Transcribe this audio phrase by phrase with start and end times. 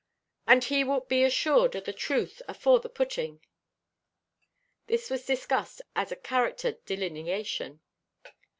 [0.47, 3.45] And he wilt be assured o' the truth afore the putting."
[4.87, 7.81] This was discussed as a character delineation.